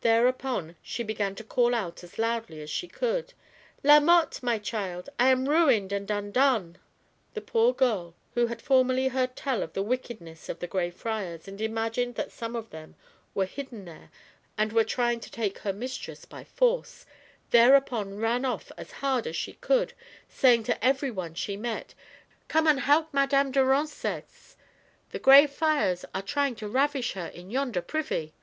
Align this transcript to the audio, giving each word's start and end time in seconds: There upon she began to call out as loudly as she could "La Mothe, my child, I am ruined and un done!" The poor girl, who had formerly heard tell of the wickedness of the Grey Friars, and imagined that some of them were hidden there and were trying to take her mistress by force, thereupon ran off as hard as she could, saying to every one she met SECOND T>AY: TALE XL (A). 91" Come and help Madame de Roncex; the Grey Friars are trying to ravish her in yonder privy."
There 0.00 0.26
upon 0.26 0.74
she 0.82 1.04
began 1.04 1.36
to 1.36 1.44
call 1.44 1.76
out 1.76 2.02
as 2.02 2.18
loudly 2.18 2.60
as 2.60 2.70
she 2.70 2.88
could 2.88 3.34
"La 3.84 4.00
Mothe, 4.00 4.42
my 4.42 4.58
child, 4.58 5.08
I 5.16 5.28
am 5.28 5.48
ruined 5.48 5.92
and 5.92 6.10
un 6.10 6.32
done!" 6.32 6.76
The 7.34 7.40
poor 7.40 7.72
girl, 7.72 8.16
who 8.34 8.48
had 8.48 8.60
formerly 8.60 9.06
heard 9.06 9.36
tell 9.36 9.62
of 9.62 9.72
the 9.74 9.82
wickedness 9.84 10.48
of 10.48 10.58
the 10.58 10.66
Grey 10.66 10.90
Friars, 10.90 11.46
and 11.46 11.60
imagined 11.60 12.16
that 12.16 12.32
some 12.32 12.56
of 12.56 12.70
them 12.70 12.96
were 13.32 13.46
hidden 13.46 13.84
there 13.84 14.10
and 14.58 14.72
were 14.72 14.82
trying 14.82 15.20
to 15.20 15.30
take 15.30 15.58
her 15.58 15.72
mistress 15.72 16.24
by 16.24 16.42
force, 16.42 17.06
thereupon 17.52 18.18
ran 18.18 18.44
off 18.44 18.72
as 18.76 18.90
hard 18.90 19.24
as 19.24 19.36
she 19.36 19.52
could, 19.52 19.92
saying 20.28 20.64
to 20.64 20.84
every 20.84 21.12
one 21.12 21.34
she 21.34 21.56
met 21.56 21.90
SECOND 21.90 21.90
T>AY: 21.90 21.90
TALE 21.92 21.92
XL 21.92 22.00
(A). 22.00 22.48
91" 22.48 22.48
Come 22.48 22.66
and 22.66 22.80
help 22.80 23.14
Madame 23.14 23.52
de 23.52 23.60
Roncex; 23.60 24.56
the 25.12 25.20
Grey 25.20 25.46
Friars 25.46 26.04
are 26.12 26.22
trying 26.22 26.56
to 26.56 26.66
ravish 26.66 27.12
her 27.12 27.28
in 27.28 27.52
yonder 27.52 27.80
privy." 27.82 28.34